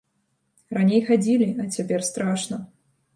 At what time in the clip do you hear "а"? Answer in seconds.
1.65-1.65